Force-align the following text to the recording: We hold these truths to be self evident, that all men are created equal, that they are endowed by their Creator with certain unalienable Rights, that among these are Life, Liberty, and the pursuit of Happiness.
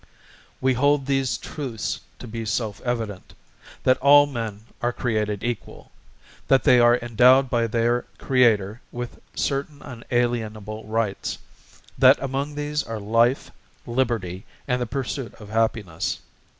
We 0.61 0.73
hold 0.73 1.05
these 1.05 1.37
truths 1.37 1.99
to 2.17 2.25
be 2.27 2.43
self 2.43 2.81
evident, 2.81 3.35
that 3.83 3.99
all 3.99 4.25
men 4.25 4.65
are 4.81 4.91
created 4.91 5.43
equal, 5.43 5.91
that 6.47 6.63
they 6.63 6.79
are 6.79 6.97
endowed 7.03 7.51
by 7.51 7.67
their 7.67 8.05
Creator 8.17 8.81
with 8.91 9.21
certain 9.35 9.83
unalienable 9.83 10.85
Rights, 10.87 11.37
that 11.99 12.17
among 12.19 12.55
these 12.55 12.81
are 12.81 12.99
Life, 12.99 13.51
Liberty, 13.85 14.43
and 14.67 14.81
the 14.81 14.87
pursuit 14.87 15.35
of 15.35 15.49
Happiness. 15.49 16.17